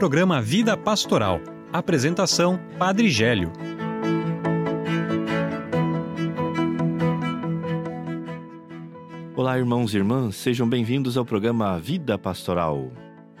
[0.00, 1.42] programa Vida Pastoral.
[1.70, 3.52] Apresentação: Padre Gélio.
[9.36, 12.90] Olá, irmãos e irmãs, sejam bem-vindos ao programa Vida Pastoral.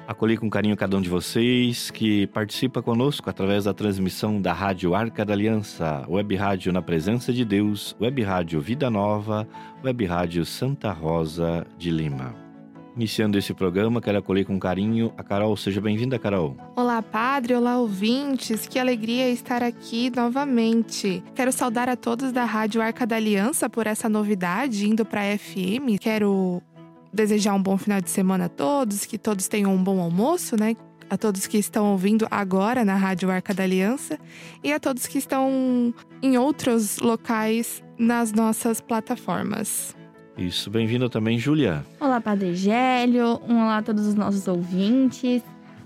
[0.06, 4.94] Acolhi com carinho cada um de vocês que participa conosco através da transmissão da Rádio
[4.94, 9.48] Arca da Aliança, Web Rádio na Presença de Deus, Web Rádio Vida Nova,
[9.82, 12.49] Web Rádio Santa Rosa de Lima.
[12.96, 15.56] Iniciando esse programa, quero acolher com carinho a Carol.
[15.56, 16.56] Seja bem-vinda, Carol.
[16.74, 17.54] Olá, padre.
[17.54, 18.66] Olá, ouvintes.
[18.66, 21.22] Que alegria estar aqui novamente.
[21.34, 25.38] Quero saudar a todos da Rádio Arca da Aliança por essa novidade indo para a
[25.38, 25.98] FM.
[26.00, 26.60] Quero
[27.12, 30.76] desejar um bom final de semana a todos, que todos tenham um bom almoço, né?
[31.08, 34.18] A todos que estão ouvindo agora na Rádio Arca da Aliança
[34.62, 39.96] e a todos que estão em outros locais nas nossas plataformas.
[40.40, 41.84] Isso, bem-vinda também, Júlia.
[42.00, 43.38] Olá, Padre Gélio.
[43.46, 45.42] Um olá a todos os nossos ouvintes.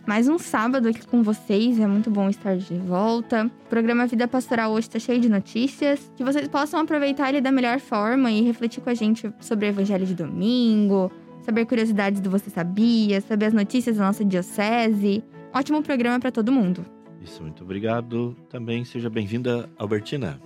[0.07, 3.47] Mais um sábado aqui com vocês, é muito bom estar de volta.
[3.47, 7.51] O programa Vida Pastoral hoje está cheio de notícias, que vocês possam aproveitar ele da
[7.51, 11.11] melhor forma e refletir com a gente sobre o Evangelho de domingo,
[11.43, 15.25] saber curiosidades do Você Sabia, saber as notícias da nossa diocese.
[15.53, 16.87] Ótimo programa para todo mundo.
[17.21, 18.37] Isso, muito obrigado.
[18.49, 20.39] Também seja bem-vinda, Albertina.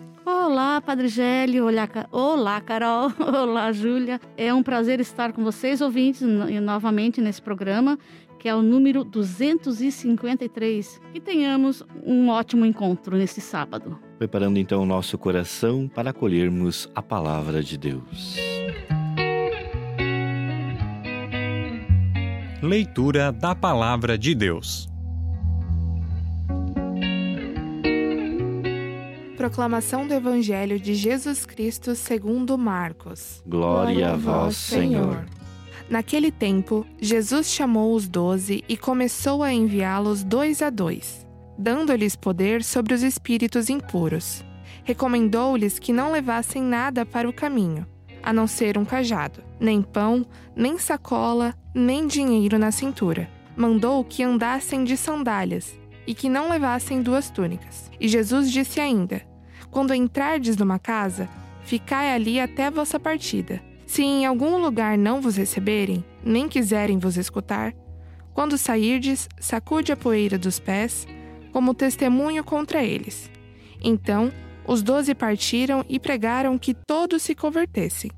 [0.49, 1.67] Olá, Padre Gélio.
[1.67, 3.13] Olá, Olá Carol.
[3.21, 4.19] Olá, Júlia.
[4.35, 7.99] É um prazer estar com vocês, ouvintes, novamente nesse programa,
[8.39, 11.03] que é o número 253.
[11.13, 13.99] E tenhamos um ótimo encontro nesse sábado.
[14.17, 18.39] Preparando então o nosso coração para acolhermos a palavra de Deus.
[22.63, 24.88] Leitura da Palavra de Deus.
[29.39, 33.41] Proclamação do Evangelho de Jesus Cristo segundo Marcos.
[33.47, 35.25] Glória, a vós, Senhor.
[35.89, 41.25] Naquele tempo, Jesus chamou os doze e começou a enviá-los dois a dois,
[41.57, 44.45] dando-lhes poder sobre os espíritos impuros.
[44.83, 47.87] Recomendou-lhes que não levassem nada para o caminho,
[48.21, 50.27] a não ser um cajado, nem pão,
[50.57, 53.31] nem sacola, nem dinheiro na cintura.
[53.57, 57.89] Mandou que andassem de sandálias e que não levassem duas túnicas.
[58.01, 59.28] E Jesus disse ainda:
[59.71, 61.29] Quando entrardes numa casa,
[61.63, 63.63] ficai ali até vossa partida.
[63.87, 67.75] Se em algum lugar não vos receberem, nem quiserem vos escutar,
[68.33, 71.07] quando sairdes, sacude a poeira dos pés,
[71.53, 73.31] como testemunho contra eles.
[73.83, 74.31] Então,
[74.67, 78.11] os doze partiram e pregaram que todos se convertessem.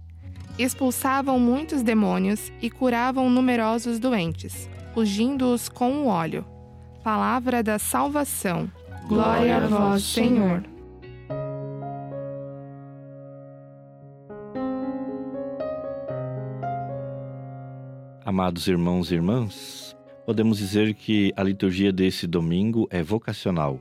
[0.58, 6.44] Expulsavam muitos demônios e curavam numerosos doentes, ungindo-os com o óleo.
[7.02, 8.70] Palavra da salvação.
[9.08, 10.69] Glória a vós, Senhor.
[18.30, 23.80] Amados irmãos e irmãs, podemos dizer que a liturgia desse domingo é vocacional,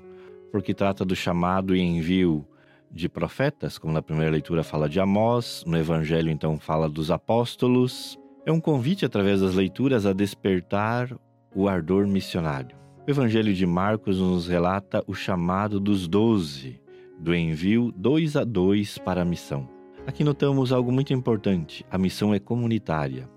[0.52, 2.44] porque trata do chamado e envio
[2.92, 8.18] de profetas, como na primeira leitura fala de Amós, no Evangelho então fala dos apóstolos.
[8.44, 11.16] É um convite através das leituras a despertar
[11.54, 12.76] o ardor missionário.
[13.08, 16.82] O Evangelho de Marcos nos relata o chamado dos doze,
[17.20, 19.70] do envio dois a dois para a missão.
[20.08, 23.30] Aqui notamos algo muito importante: a missão é comunitária.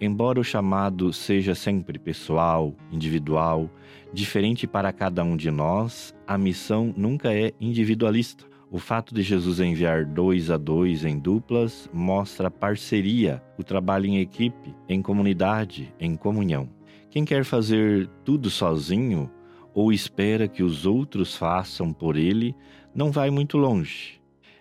[0.00, 3.70] Embora o chamado seja sempre pessoal, individual,
[4.12, 8.44] diferente para cada um de nós, a missão nunca é individualista.
[8.70, 14.18] O fato de Jesus enviar dois a dois em duplas mostra parceria, o trabalho em
[14.18, 16.68] equipe, em comunidade, em comunhão.
[17.08, 19.30] Quem quer fazer tudo sozinho
[19.72, 22.54] ou espera que os outros façam por ele,
[22.94, 24.20] não vai muito longe.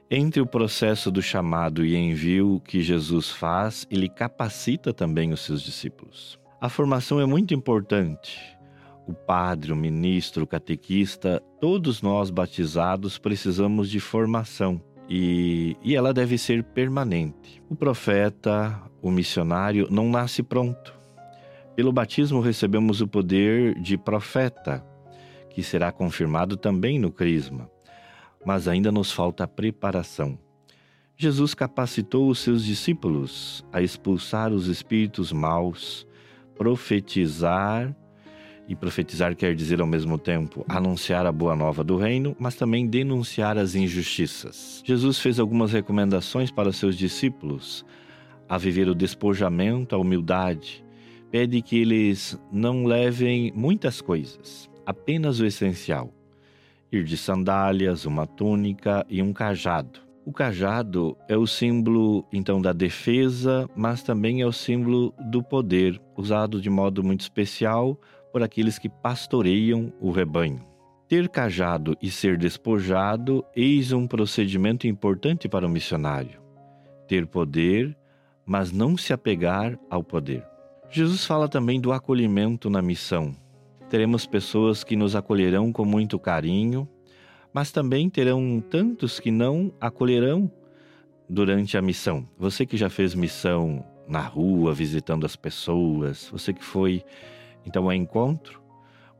[0.09, 5.63] Entre o processo do chamado e envio que Jesus faz, ele capacita também os seus
[5.63, 6.39] discípulos.
[6.61, 8.39] A formação é muito importante.
[9.07, 14.79] O padre, o ministro, o catequista, todos nós batizados precisamos de formação
[15.09, 17.61] e, e ela deve ser permanente.
[17.67, 20.93] O profeta, o missionário, não nasce pronto.
[21.75, 24.85] Pelo batismo recebemos o poder de profeta,
[25.49, 27.69] que será confirmado também no Crisma,
[28.45, 30.37] mas ainda nos falta preparação.
[31.17, 36.05] Jesus capacitou os seus discípulos a expulsar os espíritos maus,
[36.57, 37.95] profetizar,
[38.67, 42.87] e profetizar quer dizer ao mesmo tempo anunciar a boa nova do reino, mas também
[42.87, 44.81] denunciar as injustiças.
[44.83, 47.85] Jesus fez algumas recomendações para seus discípulos
[48.49, 50.83] a viver o despojamento, a humildade,
[51.31, 56.13] pede que eles não levem muitas coisas, apenas o essencial:
[56.91, 59.99] ir de sandálias, uma túnica e um cajado.
[60.25, 66.01] O cajado é o símbolo então da defesa, mas também é o símbolo do poder,
[66.17, 67.99] usado de modo muito especial
[68.31, 70.59] por aqueles que pastoreiam o rebanho.
[71.07, 76.41] Ter cajado e ser despojado, eis um procedimento importante para o missionário.
[77.07, 77.95] Ter poder,
[78.43, 80.43] mas não se apegar ao poder.
[80.89, 83.35] Jesus fala também do acolhimento na missão.
[83.95, 86.85] Teremos pessoas que nos acolherão com muito carinho,
[87.53, 90.51] mas também terão tantos que não acolherão
[91.29, 92.27] durante a missão.
[92.37, 97.05] Você que já fez missão na rua, visitando as pessoas, você que foi
[97.65, 98.61] então ao encontro,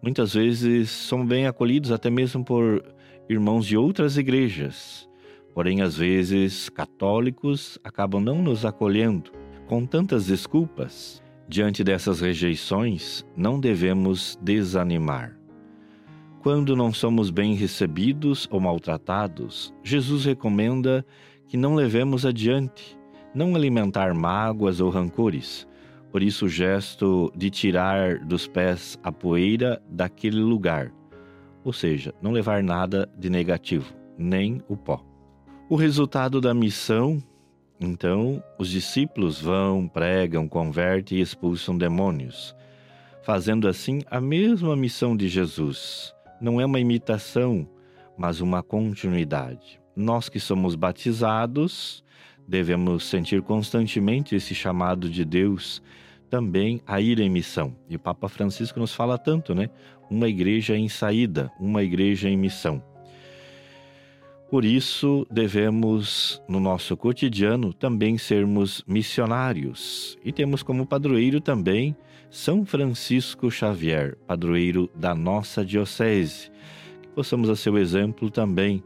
[0.02, 2.84] muitas vezes são bem acolhidos até mesmo por
[3.30, 5.08] irmãos de outras igrejas.
[5.54, 9.32] Porém, às vezes, católicos acabam não nos acolhendo
[9.68, 11.24] com tantas desculpas.
[11.48, 15.38] Diante dessas rejeições, não devemos desanimar.
[16.42, 21.06] Quando não somos bem recebidos ou maltratados, Jesus recomenda
[21.48, 22.98] que não levemos adiante,
[23.34, 25.68] não alimentar mágoas ou rancores,
[26.16, 30.90] por isso, o gesto de tirar dos pés a poeira daquele lugar,
[31.62, 35.04] ou seja, não levar nada de negativo, nem o pó.
[35.68, 37.22] O resultado da missão,
[37.80, 42.56] então, os discípulos vão, pregam, convertem e expulsam demônios,
[43.22, 46.14] fazendo assim a mesma missão de Jesus.
[46.40, 47.68] Não é uma imitação,
[48.18, 49.80] mas uma continuidade.
[49.96, 52.04] Nós que somos batizados,
[52.48, 55.82] devemos sentir constantemente esse chamado de Deus
[56.30, 57.76] também a ir em missão.
[57.90, 59.70] E o Papa Francisco nos fala tanto, né?
[60.10, 62.82] Uma igreja em saída, uma igreja em missão.
[64.50, 70.18] Por isso, devemos, no nosso cotidiano, também sermos missionários.
[70.24, 71.96] E temos como padroeiro também
[72.30, 76.52] São Francisco Xavier, padroeiro da nossa Diocese.
[77.02, 78.84] Que possamos, a seu exemplo, também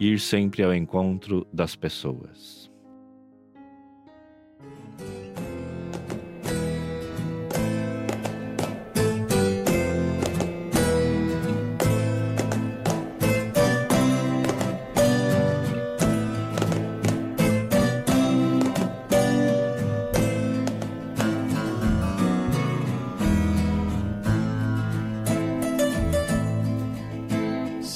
[0.00, 2.61] ir sempre ao encontro das pessoas.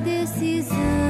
[0.00, 1.09] decisão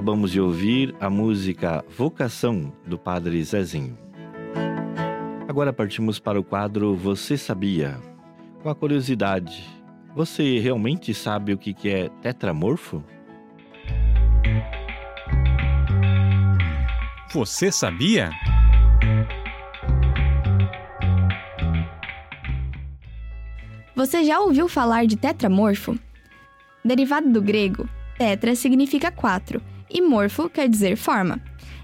[0.00, 3.98] Acabamos de ouvir a música Vocação do Padre Zezinho.
[5.46, 8.00] Agora partimos para o quadro Você Sabia?
[8.62, 9.62] Com a curiosidade,
[10.16, 13.04] você realmente sabe o que que é tetramorfo?
[17.34, 18.30] Você sabia?
[23.94, 25.98] Você já ouviu falar de tetramorfo?
[26.82, 31.40] Derivado do grego, tetra significa quatro e morfo quer dizer forma.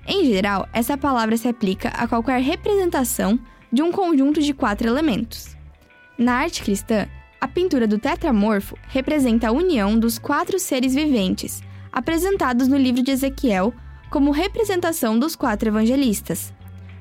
[0.06, 3.38] Em geral, essa palavra se aplica a qualquer representação
[3.72, 5.56] de um conjunto de quatro elementos.
[6.16, 7.06] Na arte cristã,
[7.40, 13.10] a pintura do tetramorfo representa a união dos quatro seres viventes, apresentados no livro de
[13.10, 13.74] Ezequiel
[14.10, 16.54] como representação dos quatro evangelistas.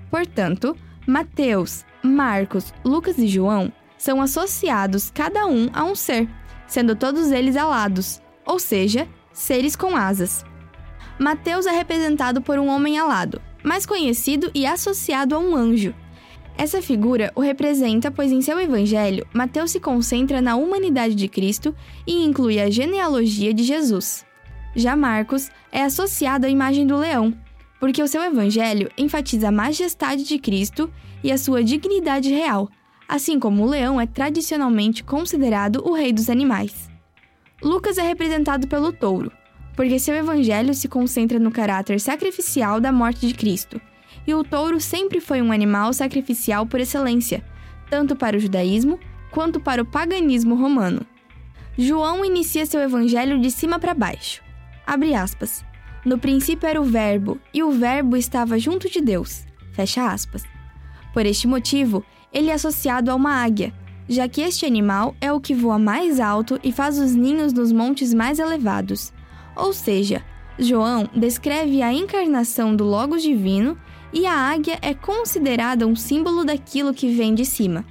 [0.10, 0.76] Portanto,
[1.08, 6.28] Mateus, Marcos, Lucas e João são associados cada um a um ser,
[6.68, 10.44] sendo todos eles alados, ou seja, seres com asas.
[11.18, 15.96] Mateus é representado por um homem alado, mais conhecido e associado a um anjo.
[16.58, 21.74] Essa figura o representa, pois em seu evangelho, Mateus se concentra na humanidade de Cristo
[22.06, 24.26] e inclui a genealogia de Jesus.
[24.76, 27.34] Já Marcos é associado à imagem do leão,
[27.80, 30.92] porque o seu evangelho enfatiza a majestade de Cristo
[31.24, 32.70] e a sua dignidade real,
[33.08, 36.90] assim como o leão é tradicionalmente considerado o rei dos animais.
[37.62, 39.32] Lucas é representado pelo touro,
[39.76, 43.80] porque seu evangelho se concentra no caráter sacrificial da morte de Cristo,
[44.26, 47.44] e o touro sempre foi um animal sacrificial por excelência,
[47.90, 49.00] tanto para o judaísmo
[49.32, 51.06] quanto para o paganismo romano.
[51.78, 54.42] João inicia seu evangelho de cima para baixo.
[54.88, 55.64] Abre aspas.
[56.06, 59.46] No princípio era o Verbo, e o Verbo estava junto de Deus.
[59.74, 60.44] Fecha aspas.
[61.14, 63.74] Por este motivo, ele é associado a uma águia,
[64.08, 67.72] já que este animal é o que voa mais alto e faz os ninhos nos
[67.72, 69.12] montes mais elevados.
[69.56, 70.24] Ou seja,
[70.58, 73.78] João descreve a encarnação do Logos Divino
[74.14, 77.86] e a águia é considerada um símbolo daquilo que vem de cima.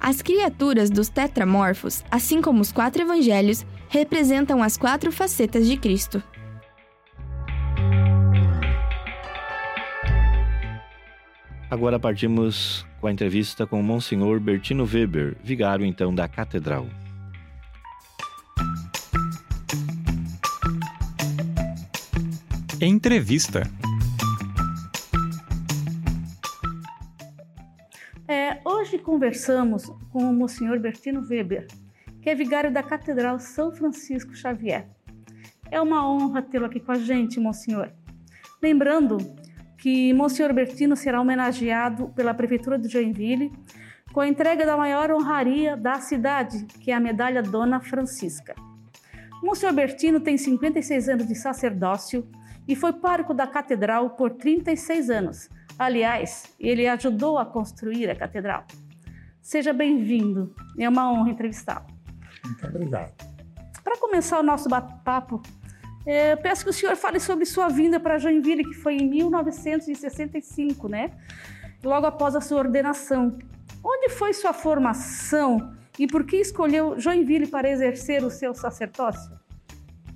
[0.00, 6.22] As criaturas dos tetramorfos, assim como os quatro evangelhos, representam as quatro facetas de Cristo.
[11.68, 16.86] Agora partimos com a entrevista com Monsenhor Bertino Weber, vigário então da Catedral.
[22.80, 23.62] Entrevista.
[28.28, 31.66] É, hoje conversamos com o Monsenhor Bertino Weber,
[32.20, 34.86] que é vigário da Catedral São Francisco Xavier.
[35.70, 37.88] É uma honra tê-lo aqui com a gente, Monsenhor.
[38.62, 39.16] Lembrando
[39.78, 43.52] que Monsenhor Bertino será homenageado pela Prefeitura de Joinville
[44.12, 48.54] com a entrega da maior honraria da cidade, que é a medalha Dona Francisca.
[49.42, 52.28] Monsenhor Bertino tem 56 anos de sacerdócio
[52.66, 55.48] e foi pároco da catedral por 36 anos.
[55.78, 58.64] Aliás, ele ajudou a construir a catedral.
[59.40, 61.86] Seja bem-vindo, é uma honra entrevistá-lo.
[62.44, 63.12] Muito obrigado.
[63.84, 65.40] Para começar o nosso bate-papo,
[66.04, 69.08] é, eu peço que o senhor fale sobre sua vinda para Joinville, que foi em
[69.08, 71.10] 1965, né?
[71.84, 73.38] Logo após a sua ordenação.
[73.84, 79.38] Onde foi sua formação e por que escolheu Joinville para exercer o seu sacerdócio?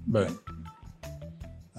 [0.07, 0.27] Bem,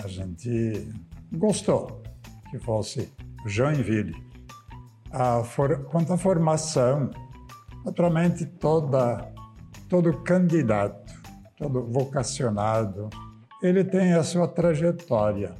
[0.04, 0.88] a gente
[1.32, 2.02] gostou
[2.50, 3.12] que fosse
[3.46, 4.16] Joinville.
[5.12, 7.10] A for, quanto à formação,
[7.86, 9.32] naturalmente toda,
[9.90, 11.14] todo candidato,
[11.58, 13.10] todo vocacionado,
[13.62, 15.54] ele tem a sua trajetória.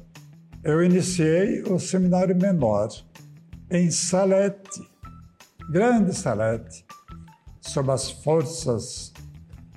[0.64, 2.88] Eu iniciei o seminário menor
[3.70, 4.80] em Salete,
[5.70, 6.84] grande Salete,
[7.60, 9.12] sob as forças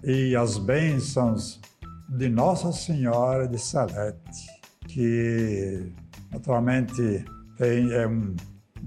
[0.04, 1.60] e as bênçãos
[2.08, 4.55] de Nossa Senhora de Salete,
[4.96, 5.92] que
[6.32, 7.26] naturalmente
[7.58, 8.34] tem, é um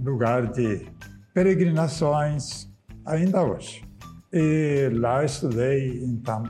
[0.03, 0.87] lugar de
[1.35, 2.67] peregrinações
[3.05, 3.85] ainda hoje.
[4.33, 6.45] E lá estudei, então,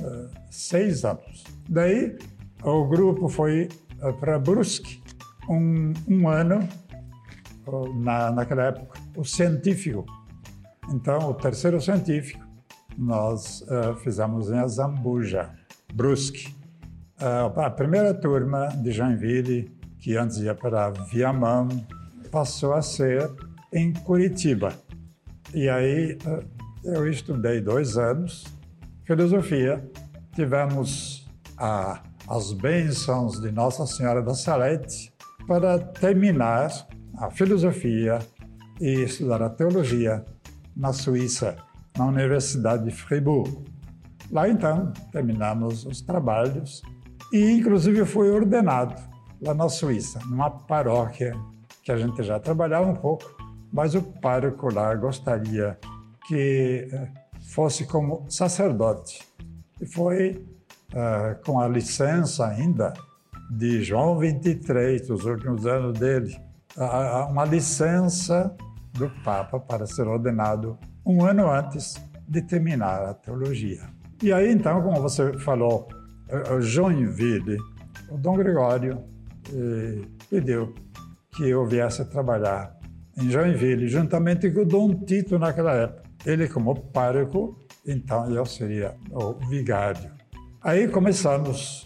[0.00, 1.42] eh, seis anos.
[1.68, 2.16] Daí,
[2.62, 3.68] o grupo foi
[4.00, 5.02] eh, para Brusque,
[5.48, 6.60] um, um ano,
[7.96, 10.06] na, naquela época, o científico.
[10.92, 12.44] Então, o terceiro científico,
[12.96, 15.50] nós uh, fizemos em Azambuja,
[15.92, 16.54] Brusque.
[17.22, 21.68] Uh, a primeira turma de Joinville, que antes ia para Viamão,
[22.32, 23.30] passou a ser
[23.72, 24.72] em Curitiba.
[25.54, 26.44] E aí uh,
[26.82, 28.44] eu estudei dois anos
[29.04, 29.88] filosofia.
[30.34, 31.24] Tivemos
[31.56, 35.14] a, as bênçãos de Nossa Senhora da Salete
[35.46, 36.72] para terminar
[37.18, 38.18] a filosofia
[38.80, 40.24] e estudar a teologia
[40.76, 41.56] na Suíça,
[41.96, 43.64] na Universidade de Fribourg.
[44.28, 46.82] Lá então terminamos os trabalhos
[47.32, 48.94] e inclusive fui ordenado
[49.40, 51.34] lá na Suíça, numa paróquia
[51.82, 55.78] que a gente já trabalhava um pouco mas o pároco lá gostaria
[56.26, 57.08] que eh,
[57.48, 59.26] fosse como sacerdote.
[59.80, 60.46] E foi
[60.92, 62.92] uh, com a licença ainda
[63.50, 66.38] de João 23, dos últimos anos dele,
[67.28, 68.54] uma licença
[68.92, 73.82] do Papa para ser ordenado um ano antes de terminar a teologia.
[74.22, 75.88] E aí, então, como você falou,
[76.60, 77.58] Joinville,
[78.10, 79.02] o Dom Gregório
[79.52, 80.74] eh, pediu
[81.34, 82.78] que eu viesse trabalhar
[83.16, 86.02] em Joinville, juntamente com o Dom Tito naquela época.
[86.24, 90.10] Ele como pároco, então eu seria o vigário.
[90.62, 91.84] Aí começamos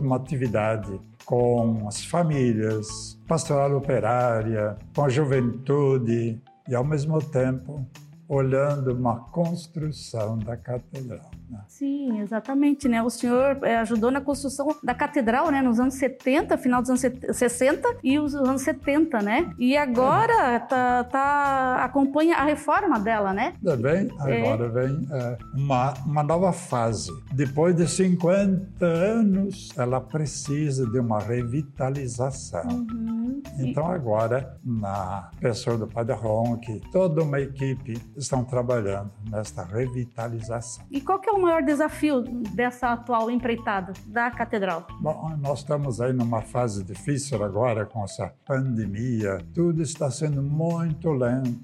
[0.00, 7.86] uma atividade com as famílias, pastoral operária, com a juventude e, ao mesmo tempo,
[8.28, 11.30] olhando uma construção da catedral.
[11.68, 13.02] Sim, exatamente, né?
[13.02, 15.62] O senhor é, ajudou na construção da catedral, né?
[15.62, 19.52] Nos anos 70, final dos anos 60 e os anos 70, né?
[19.58, 23.54] E agora tá, tá acompanha a reforma dela, né?
[23.62, 24.68] Vem, agora é.
[24.68, 27.10] vem é, uma, uma nova fase.
[27.32, 32.68] Depois de 50 anos, ela precisa de uma revitalização.
[32.68, 33.42] Uhum.
[33.58, 40.84] Então agora, na pessoa do Padre Ronque, toda uma equipe estão trabalhando nesta revitalização.
[40.90, 42.22] E qual que é o maior desafio
[42.54, 44.86] dessa atual empreitada da catedral?
[45.00, 49.38] Bom, nós estamos aí numa fase difícil agora com essa pandemia.
[49.52, 51.60] Tudo está sendo muito lento,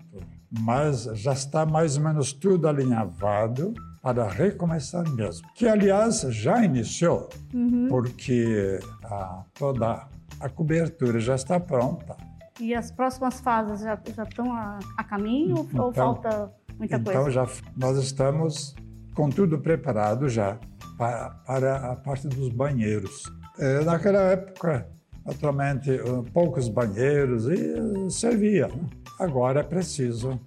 [0.61, 5.47] mas já está mais ou menos tudo alinhavado para recomeçar mesmo.
[5.55, 7.87] Que, aliás, já iniciou, uhum.
[7.89, 10.07] porque a, toda
[10.41, 12.17] a cobertura já está pronta.
[12.61, 17.13] E as próximas fases já, já estão a, a caminho então, ou falta muita então
[17.13, 17.21] coisa?
[17.21, 18.75] Então, já, nós estamos
[19.19, 20.61] com tudo preparado já
[20.97, 23.25] para, para a parte dos banheiros.
[23.59, 24.89] É, naquela época,
[25.27, 25.91] naturalmente,
[26.33, 28.69] poucos banheiros e servia.
[28.69, 28.79] Né?
[29.19, 30.39] Agora é preciso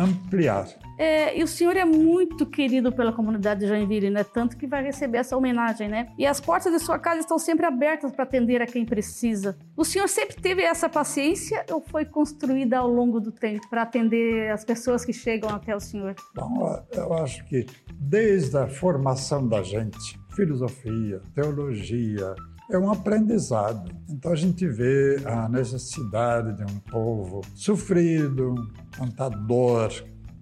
[0.00, 0.66] ampliar.
[0.98, 4.24] É, e o senhor é muito querido pela comunidade de Joinville, né?
[4.24, 6.08] Tanto que vai receber essa homenagem, né?
[6.18, 9.56] E as portas de sua casa estão sempre abertas para atender a quem precisa.
[9.76, 14.50] O senhor sempre teve essa paciência ou foi construída ao longo do tempo para atender
[14.50, 16.14] as pessoas que chegam até o senhor?
[16.34, 22.34] Bom, eu acho que desde a formação da gente, filosofia, teologia,
[22.70, 23.90] é um aprendizado.
[24.08, 28.54] Então a gente vê a necessidade de um povo sofrido,
[28.96, 29.92] tanta dor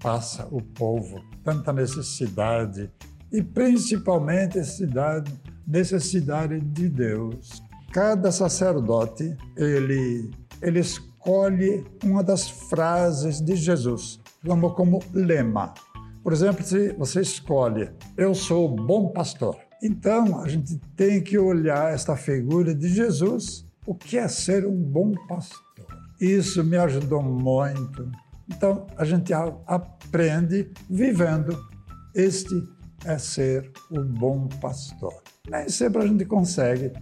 [0.01, 2.91] passa o povo, tanta necessidade
[3.33, 5.33] e principalmente necessidade,
[5.67, 7.63] necessidade de Deus.
[7.93, 15.73] Cada sacerdote ele ele escolhe uma das frases de Jesus como como lema.
[16.23, 21.93] Por exemplo, se você escolhe eu sou bom pastor, então, a gente tem que olhar
[21.93, 25.87] esta figura de Jesus, o que é ser um bom pastor.
[26.21, 28.11] Isso me ajudou muito.
[28.49, 31.57] Então, a gente aprende vivendo.
[32.15, 32.55] Este
[33.05, 35.23] é ser o bom pastor.
[35.49, 36.93] Nem sempre a gente consegue,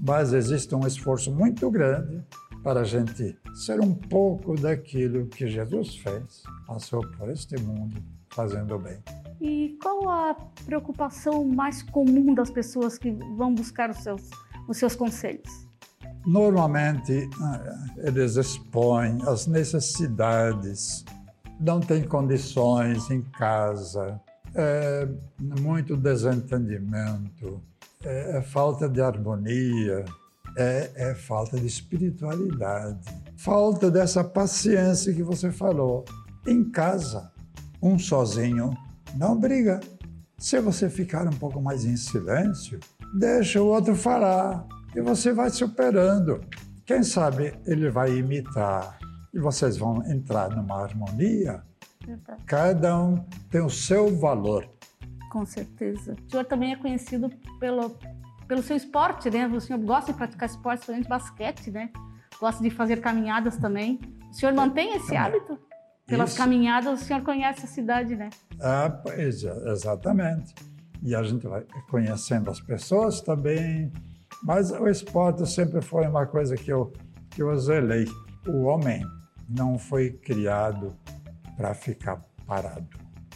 [0.00, 2.24] mas existe um esforço muito grande
[2.64, 8.02] para a gente ser um pouco daquilo que Jesus fez, passou por este mundo
[8.34, 8.98] fazendo bem.
[9.40, 14.30] E qual a preocupação mais comum das pessoas que vão buscar os seus,
[14.68, 15.50] os seus conselhos?
[16.26, 21.04] Normalmente, eh, eles expõem as necessidades,
[21.60, 24.20] não têm condições em casa,
[24.54, 25.08] é
[25.60, 27.60] muito desentendimento,
[28.02, 30.04] é, é falta de harmonia,
[30.56, 33.00] é, é falta de espiritualidade,
[33.36, 36.04] falta dessa paciência que você falou.
[36.46, 37.32] Em casa,
[37.84, 38.74] um sozinho
[39.14, 39.78] não briga.
[40.38, 42.80] Se você ficar um pouco mais em silêncio,
[43.14, 44.66] deixa o outro falar
[44.96, 46.40] e você vai superando.
[46.86, 48.98] Quem sabe ele vai imitar
[49.32, 51.62] e vocês vão entrar numa harmonia.
[52.46, 54.66] Cada um tem o seu valor.
[55.30, 56.16] Com certeza.
[56.26, 57.96] O senhor também é conhecido pelo,
[58.48, 59.46] pelo seu esporte, né?
[59.46, 61.90] O senhor gosta de praticar esporte, principalmente basquete, né?
[62.40, 64.00] Gosta de fazer caminhadas também.
[64.30, 65.58] O senhor mantém esse hábito?
[66.06, 66.38] Pelas Isso.
[66.38, 68.28] caminhadas, o senhor conhece a cidade, né?
[68.60, 70.54] Ah, pois, exatamente.
[71.02, 73.90] E a gente vai conhecendo as pessoas também.
[74.42, 76.92] Mas o esporte sempre foi uma coisa que eu,
[77.30, 78.06] que eu zelei.
[78.46, 79.02] O homem
[79.48, 80.94] não foi criado
[81.56, 82.86] para ficar parado.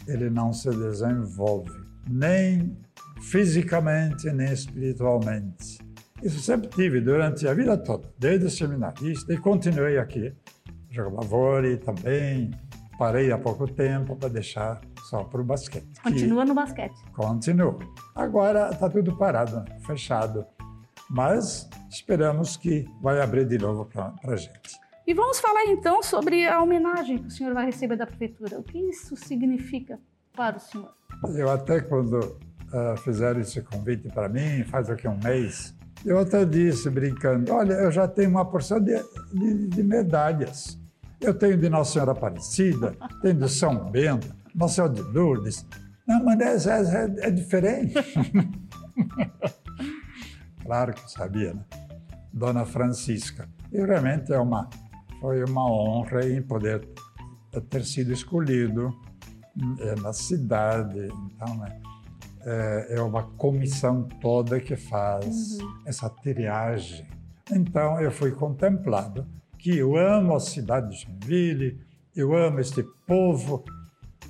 [0.07, 1.71] Ele não se desenvolve,
[2.07, 2.77] nem
[3.21, 5.79] fisicamente, nem espiritualmente.
[6.21, 10.33] Isso sempre tive durante a vida toda, desde seminarista, e continuei aqui
[10.89, 12.51] jogava vôlei também.
[12.97, 15.87] Parei há pouco tempo para deixar só para o basquete.
[16.03, 17.01] Continua no basquete?
[17.13, 17.79] Continua.
[18.13, 20.45] Agora está tudo parado, fechado.
[21.09, 24.77] Mas esperamos que vai abrir de novo para a gente.
[25.07, 28.59] E vamos falar então sobre a homenagem que o senhor vai receber da prefeitura.
[28.59, 29.99] O que isso significa
[30.35, 30.93] para o senhor?
[31.35, 35.75] Eu até quando uh, fizeram esse convite para mim, faz aqui um mês,
[36.05, 38.95] eu até disse brincando, olha, eu já tenho uma porção de,
[39.33, 40.78] de, de medalhas.
[41.21, 45.65] Eu tenho de Nossa Senhora Aparecida, tenho de São Bento, Nossa Senhora de Lourdes.
[46.07, 47.93] Não, mas é, é, é diferente.
[50.63, 51.65] claro que sabia, né?
[52.31, 53.49] Dona Francisca.
[53.71, 54.69] E realmente é uma
[55.19, 56.87] foi uma honra em poder
[57.69, 58.97] ter sido escolhido
[59.79, 61.09] eh, na cidade.
[61.25, 61.81] Então, né,
[62.45, 65.81] é, é uma comissão toda que faz uhum.
[65.85, 67.05] essa triagem.
[67.51, 69.27] Então, eu fui contemplado
[69.59, 71.79] que eu amo a cidade de Joinville,
[72.15, 73.65] eu amo este povo.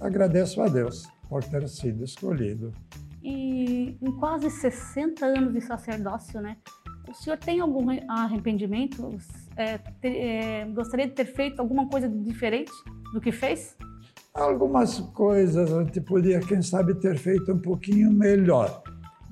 [0.01, 2.73] Agradeço a Deus por ter sido escolhido.
[3.21, 6.57] E em quase 60 anos de sacerdócio, né?
[7.07, 9.17] O senhor tem algum arrependimento?
[9.55, 12.71] É, ter, é, gostaria de ter feito alguma coisa diferente
[13.13, 13.77] do que fez?
[14.33, 18.81] Algumas coisas a gente podia, quem sabe, ter feito um pouquinho melhor.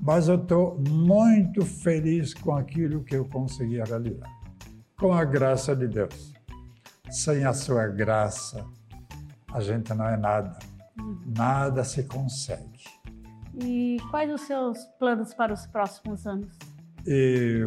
[0.00, 4.37] Mas eu estou muito feliz com aquilo que eu consegui realizar.
[4.98, 6.34] Com a graça de Deus.
[7.08, 8.66] Sem a sua graça,
[9.52, 10.58] a gente não é nada.
[11.24, 12.84] Nada se consegue.
[13.62, 16.52] E quais os seus planos para os próximos anos?
[17.06, 17.60] E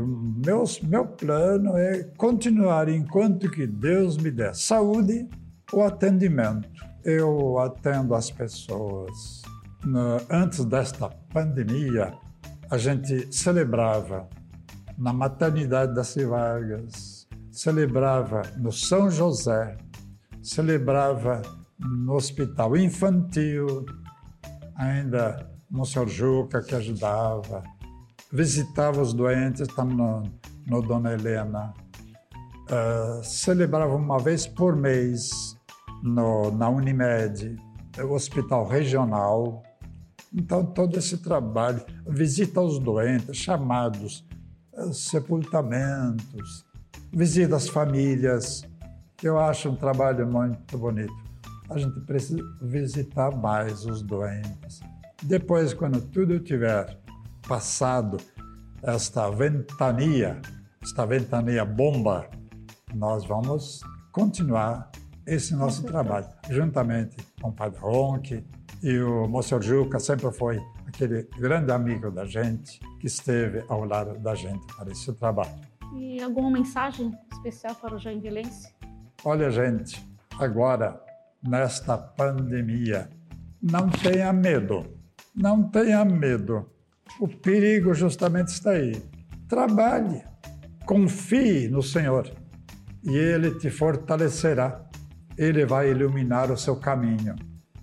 [0.46, 5.30] meus, meu plano é continuar enquanto que Deus me der saúde,
[5.72, 6.70] o atendimento.
[7.04, 9.42] Eu atendo as pessoas.
[10.30, 12.14] Antes desta pandemia,
[12.70, 14.30] a gente celebrava
[14.98, 17.21] na maternidade das Vargas,
[17.52, 19.78] celebrava no São José,
[20.42, 21.42] celebrava
[21.78, 23.86] no hospital infantil,
[24.76, 26.08] ainda no Sr.
[26.08, 27.64] Juca que ajudava,
[28.32, 30.24] visitava os doentes, estamos no,
[30.66, 31.74] no Dona Helena,
[32.66, 35.58] uh, celebrava uma vez por mês
[36.02, 37.58] no, na Unimed,
[38.10, 39.62] hospital regional.
[40.34, 44.26] Então, todo esse trabalho, visita aos doentes, chamados,
[44.74, 46.66] uh, sepultamentos,
[47.14, 48.64] visita às famílias,
[49.22, 51.14] eu acho um trabalho muito bonito.
[51.70, 54.80] A gente precisa visitar mais os doentes.
[55.24, 56.98] Depois, quando tudo tiver
[57.48, 58.18] passado
[58.82, 60.42] esta ventania,
[60.82, 62.28] esta ventania bomba,
[62.94, 64.92] nós vamos continuar
[65.26, 68.44] esse nosso trabalho, juntamente com o Padre Ronque
[68.82, 74.18] e o Moço Juca sempre foi aquele grande amigo da gente que esteve ao lado
[74.20, 75.71] da gente para esse trabalho.
[75.94, 78.74] E alguma mensagem especial para o Joinvilense?
[79.24, 80.02] Olha, gente,
[80.40, 81.02] agora,
[81.44, 83.10] nesta pandemia,
[83.62, 84.86] não tenha medo,
[85.36, 86.70] não tenha medo.
[87.20, 89.02] O perigo justamente está aí.
[89.48, 90.24] Trabalhe,
[90.86, 92.32] confie no Senhor
[93.04, 94.84] e Ele te fortalecerá.
[95.38, 97.36] Ele vai iluminar o seu caminho.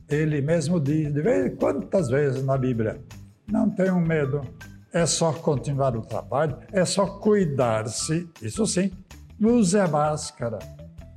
[0.09, 3.01] Ele mesmo diz, de vez, quantas vezes na Bíblia,
[3.47, 4.41] não tenham medo,
[4.93, 8.91] é só continuar o trabalho, é só cuidar-se, isso sim.
[9.41, 10.59] Use a máscara,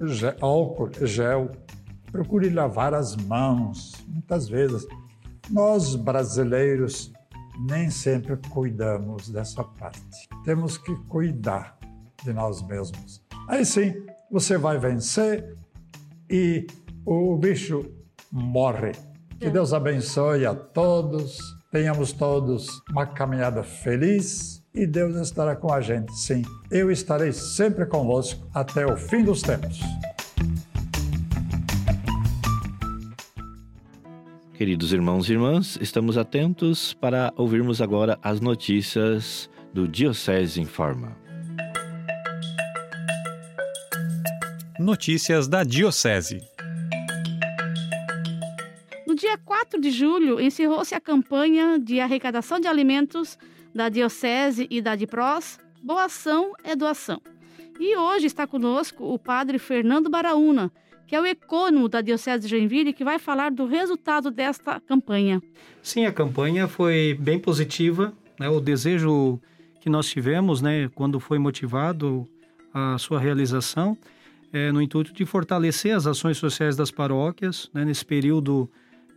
[0.02, 1.52] gel, álcool, gel,
[2.12, 4.86] procure lavar as mãos, muitas vezes.
[5.50, 7.12] Nós brasileiros
[7.68, 10.30] nem sempre cuidamos dessa parte.
[10.44, 11.78] Temos que cuidar
[12.24, 13.24] de nós mesmos.
[13.48, 13.94] Aí sim,
[14.30, 15.56] você vai vencer
[16.30, 16.68] e
[17.06, 17.86] o bicho
[18.32, 18.92] morre.
[19.40, 21.40] Que Deus abençoe a todos,
[21.72, 26.14] tenhamos todos uma caminhada feliz e Deus estará com a gente.
[26.14, 29.80] Sim, eu estarei sempre convosco até o fim dos tempos.
[34.54, 41.18] Queridos irmãos e irmãs, estamos atentos para ouvirmos agora as notícias do Diocese em Forma.
[44.78, 46.42] Notícias da Diocese.
[49.12, 53.38] No dia 4 de julho, encerrou-se a campanha de arrecadação de alimentos
[53.76, 55.60] da Diocese e da DIPROS.
[55.84, 57.22] Boa ação é doação.
[57.78, 60.72] E hoje está conosco o padre Fernando Baraúna,
[61.06, 65.44] que é o ecônomo da Diocese de Joinville, que vai falar do resultado desta campanha.
[65.84, 68.14] Sim, a campanha foi bem positiva.
[68.40, 68.48] Né?
[68.48, 69.42] O desejo
[69.82, 72.26] que nós tivemos, né, quando foi motivado
[72.74, 73.98] a sua realização,
[74.54, 77.70] é no intuito de fortalecer as ações sociais das paróquias.
[77.74, 77.84] Né?
[77.84, 78.72] Nesse período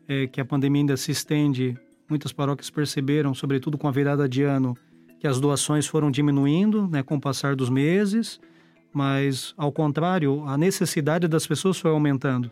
[0.09, 4.43] é, que a pandemia ainda se estende, muitas paróquias perceberam, sobretudo com a virada de
[4.43, 4.77] ano,
[5.19, 8.41] que as doações foram diminuindo né, com o passar dos meses
[8.95, 12.49] mas ao contrário, a necessidade das pessoas foi aumentando.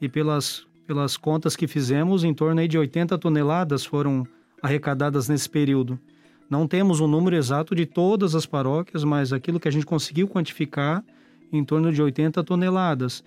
[0.00, 4.26] E pelas, pelas contas que fizemos, em torno de 80 toneladas foram
[4.62, 6.00] arrecadadas nesse período.
[6.48, 9.84] Não temos o um número exato de todas as paróquias, mas aquilo que a gente
[9.84, 11.04] conseguiu quantificar
[11.52, 13.22] em torno de 80 toneladas.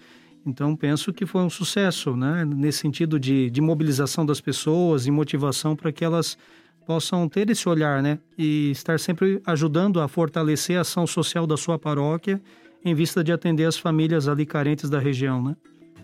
[0.46, 2.46] Então, penso que foi um sucesso, né?
[2.46, 6.38] nesse sentido de, de mobilização das pessoas e motivação para que elas
[6.86, 8.18] possam ter esse olhar né?
[8.38, 12.42] e estar sempre ajudando a fortalecer a ação social da sua paróquia
[12.84, 15.44] em vista de atender as famílias ali carentes da região.
[15.44, 15.56] Né?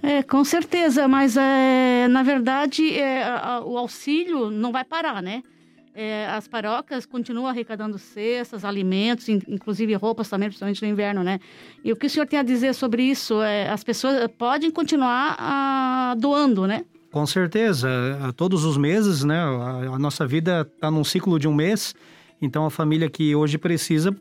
[0.04, 5.42] É, com certeza, mas é, na verdade é, a, o auxílio não vai parar, né?
[5.98, 11.40] É, as paróquias continuam arrecadando cestas, alimentos, in, inclusive roupas também, principalmente no inverno, né?
[11.86, 13.42] E o que o senhor tem a dizer sobre isso?
[13.42, 16.84] É, as pessoas podem continuar a, doando, né?
[17.14, 17.88] Com certeza,
[18.22, 19.40] a todos os meses, né?
[19.40, 21.96] A, a nossa vida está num ciclo de um mês,
[22.42, 24.14] então a família que hoje precisa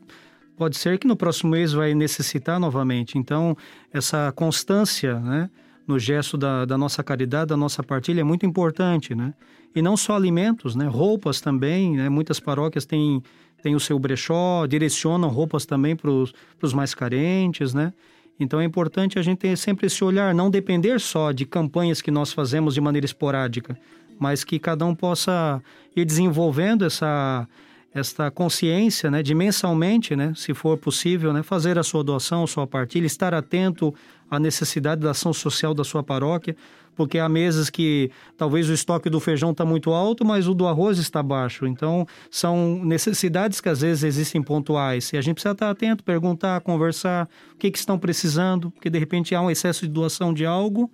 [0.55, 3.17] pode ser que no próximo mês vai necessitar novamente.
[3.17, 3.57] Então
[3.91, 5.49] essa constância, né?
[5.87, 9.33] No gesto da, da, nossa caridade, da nossa partilha, é muito importante, né?
[9.75, 10.87] E não só alimentos, né?
[10.87, 12.09] Roupas também, né?
[12.09, 13.21] Muitas paróquias têm,
[13.61, 17.93] têm o seu brechó, direcionam roupas também para os mais carentes, né?
[18.39, 22.11] Então é importante a gente ter sempre esse olhar, não depender só de campanhas que
[22.11, 23.77] nós fazemos de maneira esporádica,
[24.19, 25.61] mas que cada um possa
[25.95, 27.47] ir desenvolvendo essa
[27.93, 32.47] esta consciência, né, de mensalmente, né, se for possível, né, fazer a sua doação, a
[32.47, 33.95] sua partilha, estar atento
[34.29, 36.55] à necessidade da ação social da sua paróquia,
[36.95, 40.65] porque há meses que talvez o estoque do feijão está muito alto, mas o do
[40.65, 41.67] arroz está baixo.
[41.67, 45.11] Então, são necessidades que às vezes existem pontuais.
[45.11, 48.97] E a gente precisa estar atento, perguntar, conversar o que, que estão precisando, porque de
[48.97, 50.89] repente há um excesso de doação de algo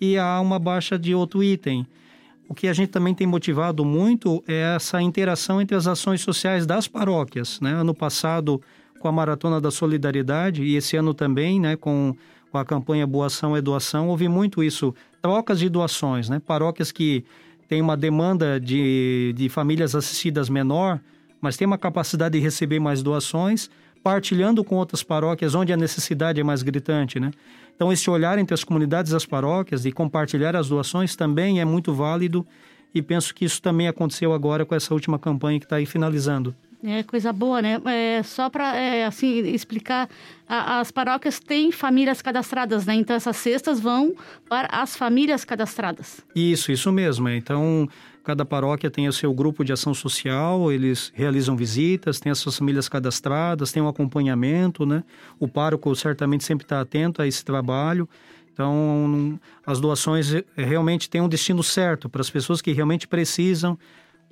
[0.00, 1.86] e há uma baixa de outro item.
[2.48, 6.66] O que a gente também tem motivado muito é essa interação entre as ações sociais
[6.66, 7.60] das paróquias.
[7.60, 7.72] Né?
[7.72, 8.60] Ano passado,
[8.98, 12.16] com a Maratona da Solidariedade, e esse ano também, né, com,
[12.50, 16.28] com a campanha Boa Ação é Doação, houve muito isso, trocas de doações.
[16.28, 16.40] Né?
[16.40, 17.24] Paróquias que
[17.68, 21.00] têm uma demanda de, de famílias assistidas menor,
[21.40, 23.70] mas têm uma capacidade de receber mais doações,
[24.02, 27.30] partilhando com outras paróquias onde a necessidade é mais gritante, né?
[27.74, 31.64] Então, esse olhar entre as comunidades e as paróquias e compartilhar as doações também é
[31.64, 32.44] muito válido
[32.92, 36.54] e penso que isso também aconteceu agora com essa última campanha que está aí finalizando.
[36.82, 37.80] É coisa boa, né?
[37.86, 40.08] É, só para é, assim explicar,
[40.48, 42.94] a, as paróquias têm famílias cadastradas, né?
[42.94, 44.14] Então essas cestas vão
[44.48, 46.20] para as famílias cadastradas.
[46.34, 47.28] Isso, isso mesmo.
[47.28, 47.88] Então
[48.22, 52.58] cada paróquia tem o seu grupo de ação social, eles realizam visitas, tem as suas
[52.58, 55.02] famílias cadastradas, tem um acompanhamento, né?
[55.40, 58.08] O pároco certamente sempre está atento a esse trabalho.
[58.52, 63.76] Então as doações é, realmente têm um destino certo para as pessoas que realmente precisam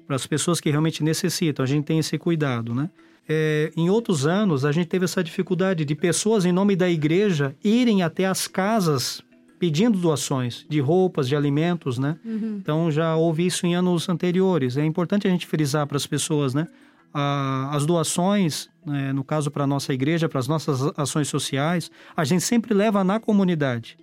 [0.07, 1.63] para as pessoas que realmente necessitam.
[1.63, 2.89] A gente tem esse cuidado, né?
[3.29, 7.57] É, em outros anos, a gente teve essa dificuldade de pessoas, em nome da igreja,
[7.63, 9.21] irem até as casas
[9.59, 12.17] pedindo doações de roupas, de alimentos, né?
[12.25, 12.59] Uhum.
[12.63, 14.77] Então já houve isso em anos anteriores.
[14.77, 16.69] É importante a gente frisar para as pessoas, né?
[17.71, 22.25] as doações, né, no caso para a nossa igreja, para as nossas ações sociais, a
[22.25, 23.97] gente sempre leva na comunidade.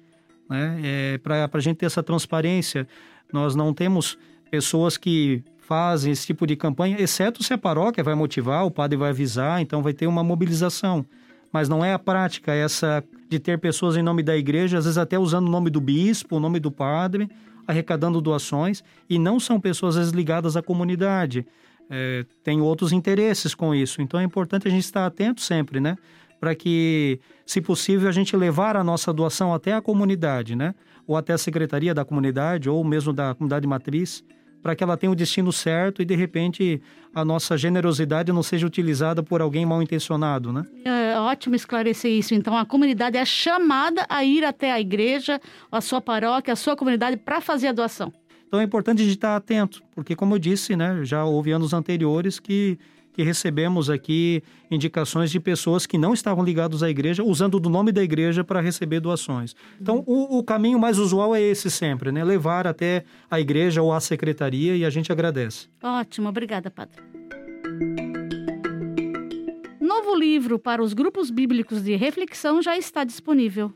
[0.49, 0.79] Né?
[0.83, 2.87] É, para a gente ter essa transparência,
[3.31, 4.17] nós não temos
[4.49, 8.97] pessoas que fazem esse tipo de campanha, exceto se a paróquia vai motivar, o padre
[8.97, 11.05] vai avisar, então vai ter uma mobilização.
[11.51, 14.97] Mas não é a prática essa de ter pessoas em nome da igreja, às vezes
[14.97, 17.29] até usando o nome do bispo, o nome do padre,
[17.65, 21.45] arrecadando doações, e não são pessoas às vezes ligadas à comunidade.
[21.89, 24.01] É, tem outros interesses com isso.
[24.01, 25.95] Então é importante a gente estar atento sempre, né?
[26.39, 30.75] Para que, se possível, a gente levar a nossa doação até a comunidade, né?
[31.07, 34.23] Ou até a secretaria da comunidade, ou mesmo da comunidade matriz,
[34.63, 36.81] para que ela tenha o destino certo e de repente
[37.13, 40.65] a nossa generosidade não seja utilizada por alguém mal intencionado, né?
[40.85, 42.33] É ótimo esclarecer isso.
[42.33, 46.77] Então a comunidade é chamada a ir até a igreja, a sua paróquia, a sua
[46.77, 48.11] comunidade para fazer a doação.
[48.47, 52.79] Então é importante estar atento, porque como eu disse, né, já houve anos anteriores que
[53.13, 57.91] que recebemos aqui indicações de pessoas que não estavam ligados à igreja, usando do nome
[57.91, 59.55] da igreja para receber doações.
[59.79, 62.23] Então, o, o, caminho mais usual é esse sempre, né?
[62.23, 65.67] Levar até a igreja ou a secretaria e a gente agradece.
[65.81, 67.01] Ótimo, obrigada, padre.
[69.79, 73.71] Novo livro para os grupos bíblicos de reflexão já está disponível.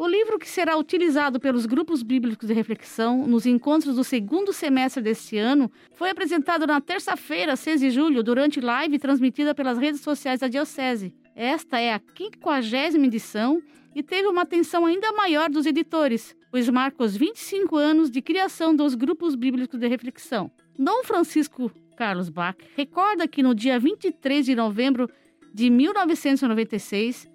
[0.00, 5.02] O livro que será utilizado pelos grupos bíblicos de reflexão nos encontros do segundo semestre
[5.02, 10.40] deste ano foi apresentado na terça-feira, 6 de julho, durante live transmitida pelas redes sociais
[10.40, 11.12] da Diocese.
[11.36, 13.62] Esta é a 50 edição
[13.94, 18.74] e teve uma atenção ainda maior dos editores, pois marca os 25 anos de criação
[18.74, 20.50] dos grupos bíblicos de reflexão.
[20.78, 25.10] Dom Francisco Carlos Bach recorda que no dia 23 de novembro
[25.52, 27.28] de 1996,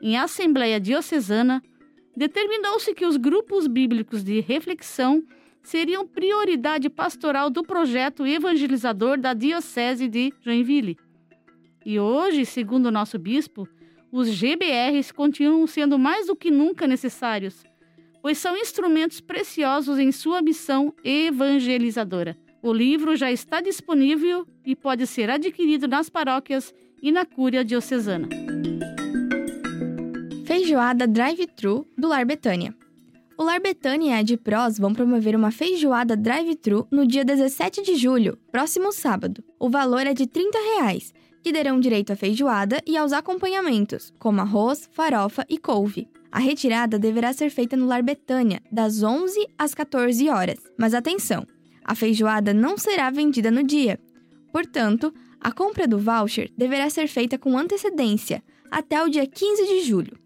[0.00, 1.60] em Assembleia Diocesana,
[2.16, 5.22] determinou-se que os grupos bíblicos de reflexão
[5.62, 10.98] seriam prioridade pastoral do projeto evangelizador da Diocese de Joinville.
[11.84, 13.68] E hoje, segundo o nosso bispo,
[14.10, 17.64] os GBRs continuam sendo mais do que nunca necessários,
[18.20, 22.36] pois são instrumentos preciosos em sua missão evangelizadora.
[22.62, 26.72] O livro já está disponível e pode ser adquirido nas paróquias
[27.02, 28.28] e na Cúria Diocesana.
[30.62, 32.72] Feijoada Drive-Thru do Lar Betânia.
[33.36, 37.96] O Lar Betânia e a Adpros vão promover uma feijoada drive-thru no dia 17 de
[37.96, 39.42] julho, próximo sábado.
[39.58, 44.40] O valor é de 30 reais, que derão direito à feijoada e aos acompanhamentos, como
[44.40, 46.06] arroz, farofa e couve.
[46.30, 50.60] A retirada deverá ser feita no Lar Betânia, das 11 às 14 horas.
[50.78, 51.44] Mas atenção,
[51.84, 53.98] a feijoada não será vendida no dia.
[54.52, 59.80] Portanto, a compra do voucher deverá ser feita com antecedência, até o dia 15 de
[59.80, 60.21] julho.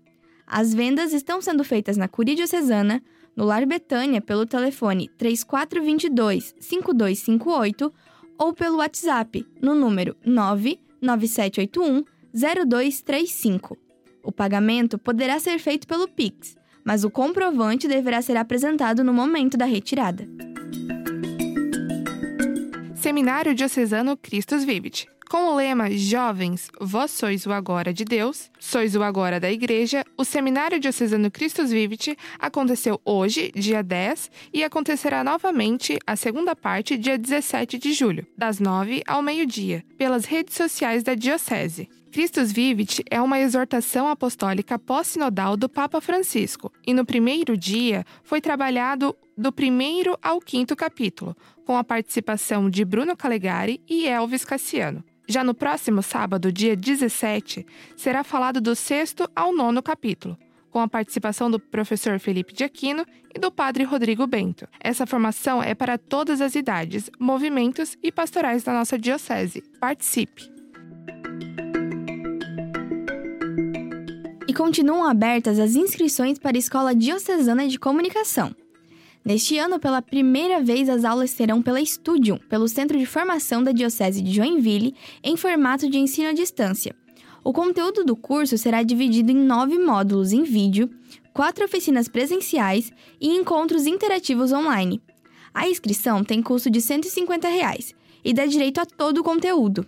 [0.47, 3.03] As vendas estão sendo feitas na Curia Diocesana,
[3.35, 7.93] no Lar Betânia pelo telefone 3422 5258
[8.39, 13.77] ou pelo WhatsApp no número 99781 0235.
[14.23, 19.57] O pagamento poderá ser feito pelo Pix, mas o comprovante deverá ser apresentado no momento
[19.57, 20.29] da retirada.
[22.95, 25.09] Seminário Diocesano Christus Vivit.
[25.29, 30.05] Com o lema Jovens, vós sois o agora de Deus, sois o agora da Igreja,
[30.17, 36.97] o Seminário Diocesano Christus Vivit aconteceu hoje, dia 10, e acontecerá novamente a segunda parte,
[36.97, 41.89] dia 17 de julho, das 9 ao meio-dia, pelas redes sociais da Diocese.
[42.13, 48.41] Christus Vivit é uma exortação apostólica pós-sinodal do Papa Francisco, e no primeiro dia foi
[48.41, 51.37] trabalhado do primeiro ao quinto capítulo,
[51.67, 55.05] com a participação de Bruno Calegari e Elvis Cassiano.
[55.29, 60.39] Já no próximo sábado, dia 17, será falado do sexto ao nono capítulo,
[60.71, 64.69] com a participação do professor Felipe de Aquino e do padre Rodrigo Bento.
[64.79, 69.63] Essa formação é para todas as idades, movimentos e pastorais da nossa diocese.
[69.81, 70.49] Participe!
[74.49, 78.55] E continuam abertas as inscrições para a Escola Diocesana de Comunicação.
[79.27, 83.73] Neste ano, pela primeira vez, as aulas serão pela Studium, pelo Centro de Formação da
[83.73, 86.95] Diocese de Joinville, em formato de ensino à distância.
[87.43, 90.89] O conteúdo do curso será dividido em nove módulos em vídeo,
[91.35, 95.03] quatro oficinas presenciais e encontros interativos online.
[95.53, 97.93] A inscrição tem custo de 150 reais
[98.25, 99.85] e dá direito a todo o conteúdo.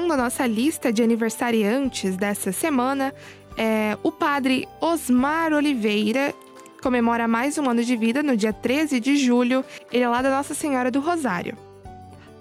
[0.09, 3.13] Começando a nossa lista de aniversariantes dessa semana,
[3.55, 6.33] é o padre Osmar Oliveira
[6.81, 9.63] comemora mais um ano de vida no dia 13 de julho.
[9.91, 11.55] Ele é lá da Nossa Senhora do Rosário.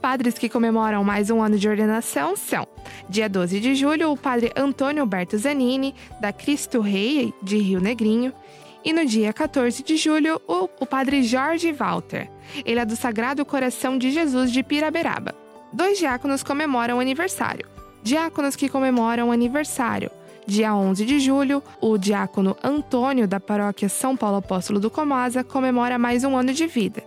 [0.01, 2.67] Padres que comemoram mais um ano de ordenação são:
[3.07, 8.33] dia 12 de julho, o padre Antônio Alberto Zanini, da Cristo Rei de Rio Negrinho.
[8.83, 12.31] E no dia 14 de julho, o, o padre Jorge Walter.
[12.65, 15.48] Ele é do Sagrado Coração de Jesus de Piraberaba.
[15.73, 17.67] Dois diáconos comemoram aniversário.
[18.03, 20.11] Diáconos que comemoram aniversário.
[20.47, 25.99] Dia 11 de julho, o diácono Antônio, da paróquia São Paulo Apóstolo do Comasa, comemora
[25.99, 27.03] mais um ano de vida.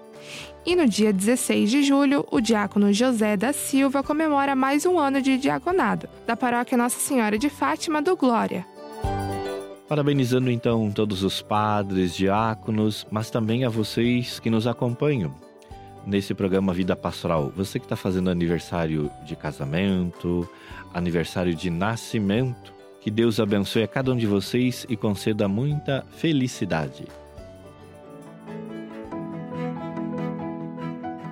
[0.64, 5.24] E no dia 16 de julho, o diácono José da Silva comemora mais um ano
[5.24, 8.64] de diaconado, da paróquia Nossa Senhora de Fátima do Glória.
[9.88, 15.34] Parabenizando então todos os padres, diáconos, mas também a vocês que nos acompanham
[16.06, 17.52] nesse programa Vida Pastoral.
[17.56, 20.48] Você que está fazendo aniversário de casamento,
[20.94, 27.06] aniversário de nascimento, que Deus abençoe a cada um de vocês e conceda muita felicidade.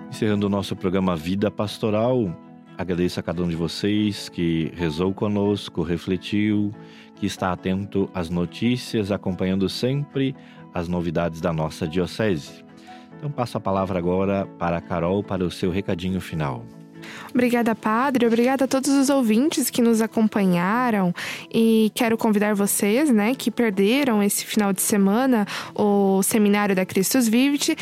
[0.10, 2.36] Encerrando o nosso programa Vida Pastoral,
[2.78, 6.74] agradeço a cada um de vocês que rezou conosco, refletiu,
[7.16, 10.36] que está atento às notícias, acompanhando sempre
[10.74, 12.69] as novidades da nossa Diocese.
[13.20, 16.66] Então, passo a palavra agora para a Carol para o seu recadinho final.
[17.34, 18.26] Obrigada, Padre.
[18.26, 21.14] Obrigada a todos os ouvintes que nos acompanharam.
[21.54, 25.46] E quero convidar vocês, né, que perderam esse final de semana
[25.76, 27.76] o seminário da Christus Vivit.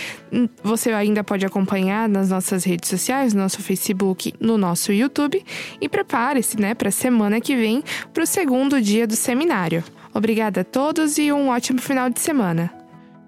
[0.64, 5.44] Você ainda pode acompanhar nas nossas redes sociais, no nosso Facebook, no nosso YouTube.
[5.80, 7.84] E prepare-se, né, para a semana que vem,
[8.14, 9.84] para o segundo dia do seminário.
[10.14, 12.77] Obrigada a todos e um ótimo final de semana.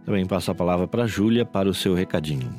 [0.05, 2.49] Também passo a palavra para a Júlia para o seu recadinho.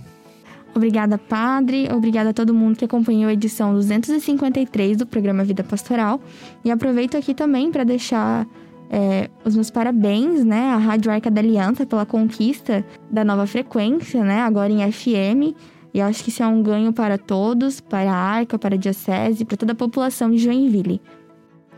[0.74, 1.88] Obrigada, Padre.
[1.92, 6.20] Obrigada a todo mundo que acompanhou a edição 253 do programa Vida Pastoral.
[6.64, 8.46] E aproveito aqui também para deixar
[8.88, 14.22] é, os meus parabéns, né, à Rádio Arca da Aliança pela conquista da nova frequência,
[14.22, 15.56] né, agora em FM.
[15.92, 19.44] E acho que isso é um ganho para todos, para a Arca, para a Diocese,
[19.44, 21.00] para toda a população de Joinville.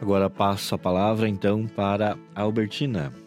[0.01, 3.22] Agora passo a palavra então para a Albertina.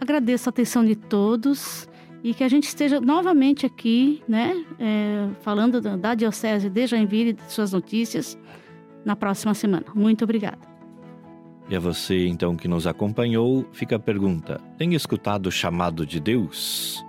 [0.00, 1.86] Agradeço a atenção de todos
[2.24, 7.34] e que a gente esteja novamente aqui, né, é, falando da, da Diocese de Joinville,
[7.34, 8.38] de suas notícias,
[9.04, 9.84] na próxima semana.
[9.94, 10.58] Muito obrigada.
[11.68, 16.18] E a você, então, que nos acompanhou, fica a pergunta: tem escutado o chamado de
[16.18, 17.04] Deus?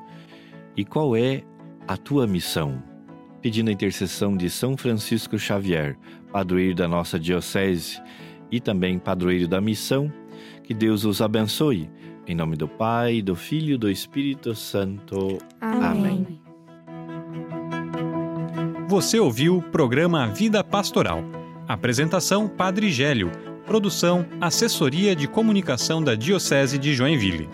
[0.76, 1.44] E qual é
[1.88, 2.84] a tua missão?
[3.42, 5.98] Pedindo a intercessão de São Francisco Xavier,
[6.32, 8.02] padroeiro da nossa Diocese
[8.52, 10.12] e também padroeiro da missão,
[10.62, 11.90] que Deus os abençoe
[12.28, 15.38] em nome do Pai, do Filho e do Espírito Santo.
[15.60, 15.82] Amém.
[15.84, 16.42] Amém.
[18.88, 21.24] Você ouviu o programa Vida Pastoral.
[21.68, 23.32] Apresentação Padre Gélio.
[23.66, 27.48] Produção Assessoria de Comunicação da Diocese de Joinville.